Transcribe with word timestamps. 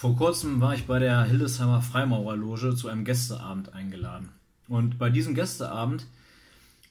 Vor 0.00 0.16
kurzem 0.16 0.62
war 0.62 0.72
ich 0.72 0.86
bei 0.86 0.98
der 0.98 1.24
Hildesheimer 1.24 1.82
Freimaurerloge 1.82 2.74
zu 2.74 2.88
einem 2.88 3.04
Gästeabend 3.04 3.74
eingeladen. 3.74 4.30
Und 4.66 4.98
bei 4.98 5.10
diesem 5.10 5.34
Gästeabend, 5.34 6.06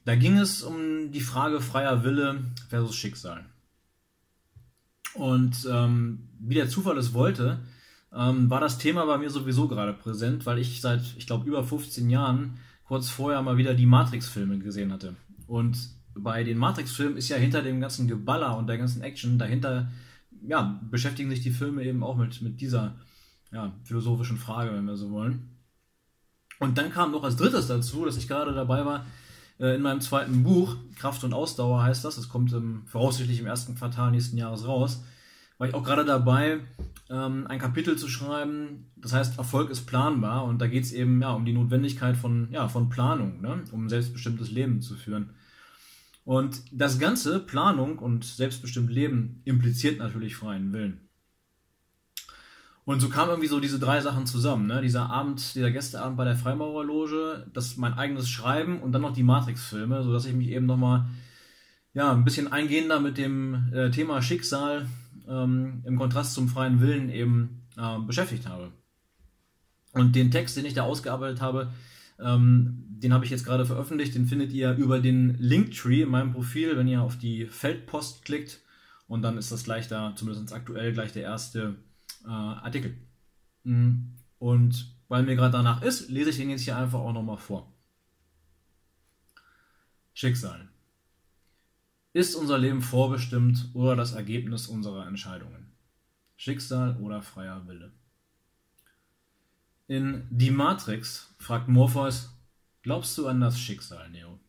da 0.05 0.15
ging 0.15 0.37
es 0.37 0.61
um 0.61 1.11
die 1.11 1.19
Frage 1.19 1.59
freier 1.59 2.03
Wille 2.03 2.43
versus 2.69 2.95
Schicksal. 2.95 3.43
Und 5.15 5.67
ähm, 5.67 6.29
wie 6.39 6.53
der 6.53 6.69
Zufall 6.69 6.99
es 6.99 7.15
wollte, 7.15 7.57
ähm, 8.13 8.47
war 8.51 8.61
das 8.61 8.77
Thema 8.77 9.07
bei 9.07 9.17
mir 9.17 9.31
sowieso 9.31 9.67
gerade 9.67 9.93
präsent, 9.93 10.45
weil 10.45 10.59
ich 10.59 10.79
seit, 10.79 11.01
ich 11.17 11.25
glaube, 11.25 11.47
über 11.47 11.63
15 11.63 12.11
Jahren 12.11 12.59
kurz 12.83 13.09
vorher 13.09 13.41
mal 13.41 13.57
wieder 13.57 13.73
die 13.73 13.87
Matrix-Filme 13.87 14.59
gesehen 14.59 14.93
hatte. 14.93 15.15
Und 15.47 15.79
bei 16.13 16.43
den 16.43 16.59
Matrix-Filmen 16.59 17.17
ist 17.17 17.29
ja 17.29 17.37
hinter 17.37 17.63
dem 17.63 17.81
ganzen 17.81 18.07
Geballer 18.07 18.55
und 18.55 18.67
der 18.67 18.77
ganzen 18.77 19.01
Action 19.01 19.39
dahinter, 19.39 19.87
ja, 20.47 20.79
beschäftigen 20.89 21.29
sich 21.29 21.41
die 21.41 21.51
Filme 21.51 21.83
eben 21.83 22.03
auch 22.03 22.17
mit, 22.17 22.41
mit 22.41 22.61
dieser 22.61 22.95
ja, 23.51 23.73
philosophischen 23.83 24.37
Frage, 24.37 24.73
wenn 24.73 24.85
wir 24.85 24.97
so 24.97 25.11
wollen. 25.11 25.57
Und 26.59 26.77
dann 26.77 26.91
kam 26.91 27.11
noch 27.11 27.23
als 27.23 27.37
drittes 27.37 27.67
dazu, 27.67 28.05
dass 28.05 28.17
ich 28.17 28.27
gerade 28.27 28.53
dabei 28.53 28.85
war, 28.85 29.05
äh, 29.59 29.75
in 29.75 29.81
meinem 29.81 30.01
zweiten 30.01 30.43
Buch, 30.43 30.75
Kraft 30.95 31.23
und 31.23 31.33
Ausdauer 31.33 31.83
heißt 31.83 32.03
das, 32.03 32.17
es 32.17 32.29
kommt 32.29 32.51
im, 32.53 32.85
voraussichtlich 32.85 33.39
im 33.39 33.45
ersten 33.45 33.75
Quartal 33.75 34.11
nächsten 34.11 34.37
Jahres 34.37 34.67
raus, 34.67 35.03
war 35.57 35.67
ich 35.67 35.73
auch 35.73 35.83
gerade 35.83 36.05
dabei, 36.05 36.59
ähm, 37.09 37.47
ein 37.47 37.59
Kapitel 37.59 37.97
zu 37.97 38.07
schreiben, 38.07 38.91
das 38.95 39.13
heißt 39.13 39.37
Erfolg 39.37 39.69
ist 39.69 39.85
planbar 39.85 40.45
und 40.45 40.59
da 40.59 40.67
geht 40.67 40.83
es 40.85 40.93
eben 40.93 41.21
ja, 41.21 41.31
um 41.31 41.45
die 41.45 41.53
Notwendigkeit 41.53 42.15
von, 42.15 42.47
ja, 42.51 42.67
von 42.67 42.89
Planung, 42.89 43.41
ne? 43.41 43.63
um 43.71 43.85
ein 43.85 43.89
selbstbestimmtes 43.89 44.51
Leben 44.51 44.81
zu 44.81 44.95
führen. 44.95 45.31
Und 46.29 46.61
das 46.71 46.99
Ganze, 46.99 47.39
Planung 47.39 47.97
und 47.97 48.23
selbstbestimmt 48.23 48.91
Leben, 48.91 49.41
impliziert 49.45 49.97
natürlich 49.97 50.35
freien 50.35 50.71
Willen. 50.71 51.09
Und 52.85 52.99
so 52.99 53.09
kamen 53.09 53.31
irgendwie 53.31 53.47
so 53.47 53.59
diese 53.59 53.79
drei 53.79 53.99
Sachen 53.99 54.27
zusammen. 54.27 54.67
Ne? 54.67 54.79
Dieser 54.83 55.09
Abend, 55.09 55.55
dieser 55.55 55.71
Gästeabend 55.71 56.17
bei 56.17 56.25
der 56.25 56.35
Freimaurerloge, 56.35 57.47
das 57.51 57.77
mein 57.77 57.95
eigenes 57.95 58.29
Schreiben 58.29 58.79
und 58.79 58.91
dann 58.91 59.01
noch 59.01 59.13
die 59.13 59.23
Matrix-Filme, 59.23 60.03
sodass 60.03 60.27
ich 60.27 60.35
mich 60.35 60.49
eben 60.49 60.67
nochmal 60.67 61.07
ja, 61.95 62.11
ein 62.11 62.25
bisschen 62.25 62.51
eingehender 62.53 62.99
mit 62.99 63.17
dem 63.17 63.73
äh, 63.73 63.89
Thema 63.89 64.21
Schicksal 64.21 64.87
ähm, 65.27 65.81
im 65.83 65.97
Kontrast 65.97 66.35
zum 66.35 66.47
freien 66.47 66.79
Willen 66.79 67.09
eben 67.09 67.65
äh, 67.75 67.97
beschäftigt 68.05 68.47
habe. 68.47 68.71
Und 69.93 70.15
den 70.15 70.29
Text, 70.29 70.57
den 70.57 70.65
ich 70.65 70.75
da 70.75 70.83
ausgearbeitet 70.83 71.41
habe, 71.41 71.73
ähm, 72.21 72.85
den 72.89 73.13
habe 73.13 73.25
ich 73.25 73.31
jetzt 73.31 73.45
gerade 73.45 73.65
veröffentlicht. 73.65 74.15
Den 74.15 74.27
findet 74.27 74.51
ihr 74.51 74.73
über 74.73 74.99
den 74.99 75.35
Linktree 75.37 76.01
in 76.01 76.09
meinem 76.09 76.33
Profil, 76.33 76.77
wenn 76.77 76.87
ihr 76.87 77.01
auf 77.01 77.17
die 77.17 77.45
Feldpost 77.45 78.23
klickt. 78.25 78.61
Und 79.07 79.21
dann 79.21 79.37
ist 79.37 79.51
das 79.51 79.63
gleich 79.63 79.87
da, 79.87 80.13
zumindest 80.15 80.53
aktuell, 80.53 80.93
gleich 80.93 81.13
der 81.13 81.23
erste 81.23 81.75
äh, 82.25 82.29
Artikel. 82.29 82.95
Mm, 83.63 84.15
und 84.37 84.95
weil 85.07 85.23
mir 85.23 85.35
gerade 85.35 85.53
danach 85.53 85.81
ist, 85.81 86.09
lese 86.09 86.29
ich 86.29 86.37
den 86.37 86.49
jetzt 86.49 86.61
hier 86.61 86.77
einfach 86.77 86.99
auch 86.99 87.13
nochmal 87.13 87.37
vor. 87.37 87.73
Schicksal. 90.13 90.67
Ist 92.13 92.35
unser 92.35 92.57
Leben 92.57 92.81
vorbestimmt 92.81 93.69
oder 93.73 93.95
das 93.95 94.13
Ergebnis 94.13 94.67
unserer 94.67 95.07
Entscheidungen? 95.07 95.71
Schicksal 96.35 96.97
oder 96.97 97.21
freier 97.21 97.67
Wille? 97.67 97.91
In 99.89 100.27
Die 100.29 100.51
Matrix 100.51 101.33
fragt 101.39 101.67
Morpheus, 101.67 102.29
glaubst 102.83 103.17
du 103.17 103.25
an 103.25 103.41
das 103.41 103.59
Schicksal, 103.59 104.07
Neo? 104.11 104.39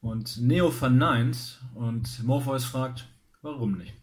Und 0.00 0.40
Neo 0.40 0.70
verneint 0.70 1.60
und 1.74 2.22
Morpheus 2.22 2.64
fragt, 2.64 3.08
warum 3.42 3.76
nicht? 3.76 3.94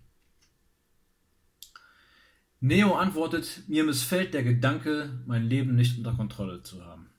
Neo 2.59 2.95
antwortet, 2.95 3.63
mir 3.69 3.85
missfällt 3.85 4.33
der 4.33 4.43
Gedanke, 4.43 5.17
mein 5.27 5.47
Leben 5.47 5.75
nicht 5.75 5.97
unter 5.97 6.11
Kontrolle 6.11 6.61
zu 6.61 6.83
haben. 6.83 7.09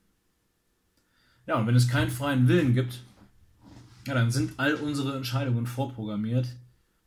Ja, 1.46 1.58
und 1.58 1.66
wenn 1.66 1.76
es 1.76 1.88
keinen 1.88 2.10
freien 2.10 2.46
Willen 2.46 2.74
gibt, 2.74 3.00
ja, 4.06 4.12
dann 4.12 4.30
sind 4.30 4.60
all 4.60 4.74
unsere 4.74 5.16
Entscheidungen 5.16 5.66
vorprogrammiert 5.66 6.54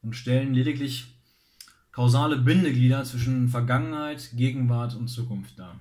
und 0.01 0.15
stellen 0.15 0.55
lediglich 0.55 1.18
kausale 1.91 2.37
Bindeglieder 2.37 3.03
zwischen 3.03 3.49
Vergangenheit, 3.49 4.31
Gegenwart 4.35 4.95
und 4.95 5.07
Zukunft 5.07 5.57
dar. 5.57 5.79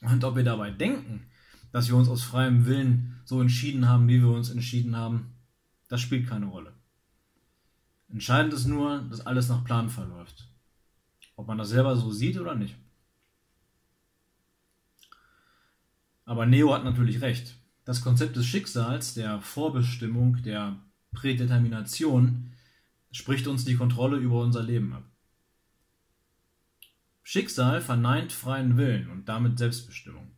Und 0.00 0.24
ob 0.24 0.36
wir 0.36 0.44
dabei 0.44 0.70
denken, 0.70 1.26
dass 1.72 1.88
wir 1.88 1.96
uns 1.96 2.08
aus 2.08 2.22
freiem 2.22 2.66
Willen 2.66 3.20
so 3.24 3.40
entschieden 3.40 3.88
haben, 3.88 4.08
wie 4.08 4.20
wir 4.20 4.30
uns 4.30 4.50
entschieden 4.50 4.96
haben, 4.96 5.34
das 5.88 6.00
spielt 6.00 6.28
keine 6.28 6.46
Rolle. 6.46 6.72
Entscheidend 8.08 8.52
ist 8.52 8.66
nur, 8.66 9.02
dass 9.10 9.26
alles 9.26 9.48
nach 9.48 9.64
Plan 9.64 9.88
verläuft. 9.88 10.48
Ob 11.36 11.48
man 11.48 11.58
das 11.58 11.70
selber 11.70 11.96
so 11.96 12.12
sieht 12.12 12.38
oder 12.38 12.54
nicht. 12.54 12.76
Aber 16.24 16.46
Neo 16.46 16.72
hat 16.72 16.84
natürlich 16.84 17.20
recht. 17.20 17.56
Das 17.84 18.00
Konzept 18.00 18.36
des 18.36 18.46
Schicksals, 18.46 19.14
der 19.14 19.40
Vorbestimmung, 19.40 20.42
der 20.42 20.76
Prädetermination 21.12 22.52
spricht 23.14 23.46
uns 23.46 23.64
die 23.64 23.76
Kontrolle 23.76 24.16
über 24.16 24.40
unser 24.40 24.62
Leben 24.62 24.92
ab. 24.92 25.04
Schicksal 27.22 27.80
verneint 27.80 28.32
freien 28.32 28.76
Willen 28.76 29.08
und 29.08 29.28
damit 29.28 29.56
Selbstbestimmung. 29.56 30.32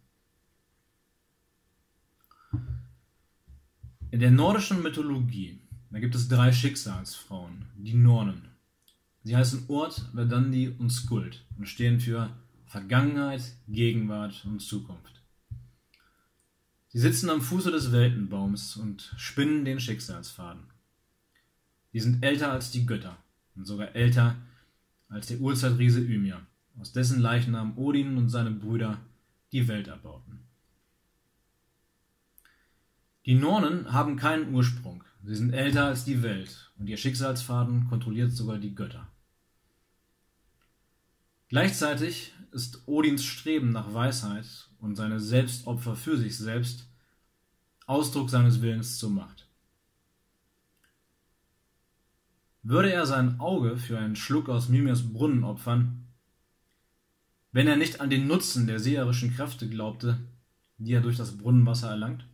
In 4.11 4.21
der 4.21 4.31
nordischen 4.31 4.83
Mythologie, 4.83 5.59
da 5.91 5.99
gibt 6.01 6.15
es 6.15 6.29
drei 6.29 6.53
Schicksalsfrauen, 6.53 7.65
die 7.77 7.95
Nornen. 7.95 8.51
Sie 9.23 9.35
heißen 9.35 9.65
Ort, 9.69 10.11
Verdandi 10.15 10.69
und 10.69 10.91
Skuld 10.91 11.47
und 11.57 11.67
stehen 11.67 11.99
für 11.99 12.37
Vergangenheit, 12.67 13.57
Gegenwart 13.69 14.45
und 14.45 14.61
Zukunft. 14.61 15.23
Sie 16.89 16.99
sitzen 16.99 17.31
am 17.31 17.41
Fuße 17.41 17.71
des 17.71 17.91
Weltenbaums 17.91 18.77
und 18.77 19.15
spinnen 19.17 19.65
den 19.65 19.81
Schicksalsfaden. 19.81 20.76
Sie 21.97 22.03
sind 22.03 22.23
älter 22.23 22.53
als 22.53 22.71
die 22.73 22.85
Götter 22.85 23.17
und 23.55 23.67
sogar 23.67 23.97
älter 23.97 24.37
als 25.09 25.29
der 25.29 25.41
Urzeitriese 25.41 25.99
Ymir, 25.99 26.47
aus 26.79 26.93
dessen 26.93 27.21
Leichnam 27.21 27.79
Odin 27.79 28.19
und 28.19 28.29
seine 28.29 28.51
Brüder 28.51 29.01
die 29.51 29.67
Welt 29.67 29.89
erbauten. 29.89 30.41
Die 33.25 33.35
Nornen 33.35 33.95
haben 33.95 34.17
keinen 34.17 34.53
Ursprung, 34.53 35.05
sie 35.25 35.37
sind 35.37 35.55
älter 35.55 35.87
als 35.87 36.05
die 36.05 36.23
Welt 36.23 36.71
und 36.77 36.87
ihr 36.87 36.99
Schicksalsfaden 36.99 37.89
kontrolliert 37.89 38.33
sogar 38.33 38.59
die 38.59 38.75
Götter. 38.75 39.11
Gleichzeitig 41.49 42.35
ist 42.53 42.83
Odins 42.85 43.25
Streben 43.25 43.71
nach 43.71 43.95
Weisheit 43.95 44.69
und 44.81 44.97
seine 44.97 45.19
Selbstopfer 45.19 45.97
für 45.97 46.19
sich 46.19 46.37
selbst 46.37 46.91
Ausdruck 47.87 48.29
seines 48.29 48.61
Willens 48.61 48.99
zur 48.99 49.09
Macht. 49.09 49.46
Würde 52.69 52.93
er 52.93 53.07
sein 53.07 53.39
Auge 53.39 53.77
für 53.77 53.97
einen 53.97 54.17
Schluck 54.17 54.49
aus 54.49 54.69
Mimirs 54.69 55.13
Brunnen 55.13 55.45
opfern, 55.45 56.05
wenn 57.53 57.69
er 57.69 57.77
nicht 57.77 58.01
an 58.01 58.11
den 58.11 58.27
Nutzen 58.27 58.67
der 58.67 58.81
seherischen 58.81 59.33
Kräfte 59.33 59.69
glaubte, 59.69 60.19
die 60.77 60.93
er 60.93 61.01
durch 61.01 61.17
das 61.17 61.39
Brunnenwasser 61.39 61.91
erlangt? 61.91 62.27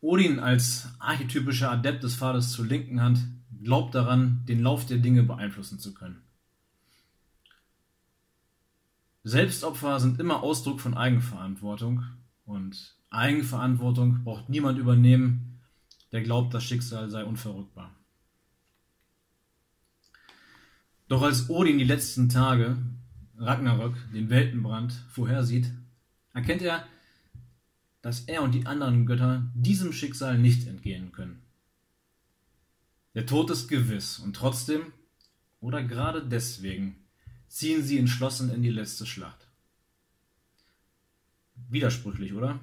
Odin 0.00 0.38
als 0.38 0.88
archetypischer 0.98 1.70
Adept 1.70 2.02
des 2.02 2.16
Pfades 2.16 2.52
zur 2.52 2.64
linken 2.64 3.02
Hand 3.02 3.20
glaubt 3.62 3.94
daran, 3.94 4.46
den 4.48 4.62
Lauf 4.62 4.86
der 4.86 4.96
Dinge 4.96 5.22
beeinflussen 5.22 5.78
zu 5.78 5.92
können. 5.92 6.22
Selbstopfer 9.24 10.00
sind 10.00 10.18
immer 10.18 10.42
Ausdruck 10.42 10.80
von 10.80 10.94
Eigenverantwortung 10.96 12.04
und 12.46 12.96
Eigenverantwortung 13.10 14.24
braucht 14.24 14.48
niemand 14.48 14.78
übernehmen, 14.78 15.49
der 16.12 16.22
glaubt, 16.22 16.54
das 16.54 16.64
Schicksal 16.64 17.10
sei 17.10 17.24
unverrückbar. 17.24 17.94
Doch 21.08 21.22
als 21.22 21.50
Odin 21.50 21.78
die 21.78 21.84
letzten 21.84 22.28
Tage, 22.28 22.78
Ragnarök, 23.36 23.96
den 24.12 24.30
Weltenbrand, 24.30 24.92
vorhersieht, 25.08 25.72
erkennt 26.32 26.62
er, 26.62 26.86
dass 28.02 28.20
er 28.20 28.42
und 28.42 28.52
die 28.52 28.66
anderen 28.66 29.06
Götter 29.06 29.50
diesem 29.54 29.92
Schicksal 29.92 30.38
nicht 30.38 30.66
entgehen 30.66 31.12
können. 31.12 31.42
Der 33.14 33.26
Tod 33.26 33.50
ist 33.50 33.68
gewiss 33.68 34.18
und 34.20 34.36
trotzdem, 34.36 34.92
oder 35.60 35.82
gerade 35.82 36.24
deswegen, 36.24 36.96
ziehen 37.48 37.82
sie 37.82 37.98
entschlossen 37.98 38.50
in 38.50 38.62
die 38.62 38.70
letzte 38.70 39.04
Schlacht. 39.04 39.48
Widersprüchlich, 41.68 42.32
oder? 42.34 42.60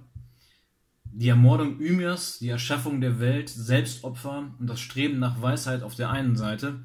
Die 1.19 1.29
Ermordung 1.29 1.79
Ymirs, 1.79 2.37
die 2.37 2.49
Erschaffung 2.49 3.01
der 3.01 3.19
Welt, 3.19 3.49
Selbstopfer 3.49 4.53
und 4.59 4.67
das 4.67 4.79
Streben 4.79 5.17
nach 5.17 5.41
Weisheit 5.41 5.81
auf 5.81 5.95
der 5.95 6.11
einen 6.11 6.35
Seite, 6.35 6.83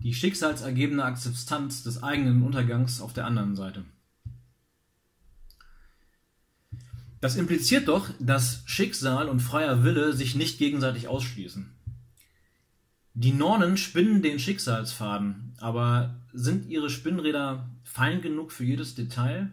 die 0.00 0.12
schicksalsergebene 0.12 1.02
Akzeptanz 1.02 1.82
des 1.82 2.02
eigenen 2.02 2.42
Untergangs 2.42 3.00
auf 3.00 3.14
der 3.14 3.24
anderen 3.24 3.56
Seite. 3.56 3.86
Das 7.22 7.36
impliziert 7.36 7.88
doch, 7.88 8.10
dass 8.20 8.62
Schicksal 8.66 9.30
und 9.30 9.40
freier 9.40 9.82
Wille 9.82 10.12
sich 10.12 10.34
nicht 10.34 10.58
gegenseitig 10.58 11.08
ausschließen. 11.08 11.74
Die 13.14 13.32
Nornen 13.32 13.78
spinnen 13.78 14.20
den 14.20 14.38
Schicksalsfaden, 14.38 15.54
aber 15.56 16.20
sind 16.34 16.66
ihre 16.68 16.90
Spinnräder 16.90 17.70
fein 17.82 18.20
genug 18.20 18.52
für 18.52 18.64
jedes 18.64 18.94
Detail? 18.94 19.52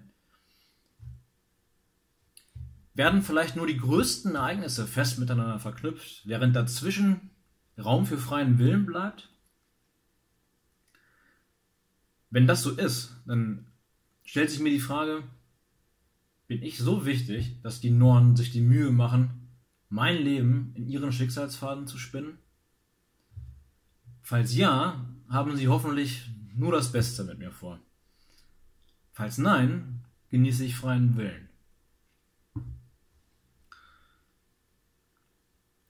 Werden 2.93 3.23
vielleicht 3.23 3.55
nur 3.55 3.65
die 3.65 3.77
größten 3.77 4.35
Ereignisse 4.35 4.85
fest 4.85 5.17
miteinander 5.19 5.59
verknüpft, 5.59 6.27
während 6.27 6.55
dazwischen 6.55 7.31
Raum 7.77 8.05
für 8.05 8.17
freien 8.17 8.59
Willen 8.59 8.85
bleibt? 8.85 9.29
Wenn 12.29 12.47
das 12.47 12.61
so 12.61 12.71
ist, 12.71 13.15
dann 13.25 13.65
stellt 14.23 14.49
sich 14.49 14.59
mir 14.59 14.71
die 14.71 14.79
Frage, 14.79 15.23
bin 16.47 16.61
ich 16.61 16.77
so 16.77 17.05
wichtig, 17.05 17.61
dass 17.61 17.81
die 17.81 17.91
Nornen 17.91 18.35
sich 18.35 18.51
die 18.51 18.61
Mühe 18.61 18.91
machen, 18.91 19.49
mein 19.89 20.17
Leben 20.17 20.71
in 20.75 20.87
ihren 20.87 21.11
Schicksalsfaden 21.11 21.87
zu 21.87 21.97
spinnen? 21.97 22.37
Falls 24.21 24.55
ja, 24.55 25.05
haben 25.29 25.55
sie 25.57 25.67
hoffentlich 25.67 26.29
nur 26.55 26.71
das 26.71 26.91
Beste 26.91 27.23
mit 27.23 27.39
mir 27.39 27.51
vor. 27.51 27.79
Falls 29.11 29.37
nein, 29.37 30.03
genieße 30.29 30.65
ich 30.65 30.75
freien 30.75 31.17
Willen. 31.17 31.49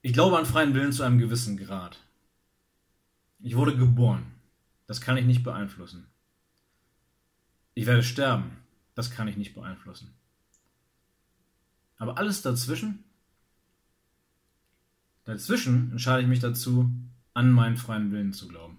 Ich 0.05 0.11
glaube 0.11 0.37
an 0.37 0.45
freien 0.45 0.73
Willen 0.73 0.91
zu 0.91 1.03
einem 1.03 1.17
gewissen 1.17 1.55
Grad. 1.55 1.97
Ich 3.39 3.55
wurde 3.55 3.77
geboren. 3.77 4.33
Das 4.85 4.99
kann 4.99 5.15
ich 5.15 5.25
nicht 5.25 5.43
beeinflussen. 5.43 6.07
Ich 7.73 7.85
werde 7.85 8.03
sterben. 8.03 8.57
Das 8.95 9.11
kann 9.11 9.29
ich 9.29 9.37
nicht 9.37 9.55
beeinflussen. 9.55 10.13
Aber 11.95 12.17
alles 12.17 12.41
dazwischen? 12.41 13.05
Dazwischen 15.23 15.91
entscheide 15.91 16.21
ich 16.21 16.27
mich 16.27 16.41
dazu, 16.41 16.93
an 17.33 17.53
meinen 17.53 17.77
freien 17.77 18.11
Willen 18.11 18.33
zu 18.33 18.49
glauben. 18.49 18.72